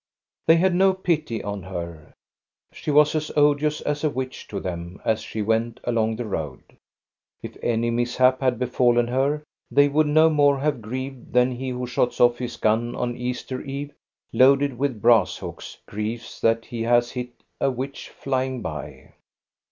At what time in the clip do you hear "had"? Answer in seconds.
0.57-0.73, 8.41-8.57